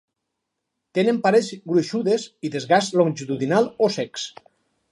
Tenen 0.97 1.19
parets 1.25 1.49
gruixudes 1.73 2.25
i 2.49 2.51
desgast 2.57 2.99
longitudinal 3.03 3.69
o 3.89 3.91
secs. 3.99 4.25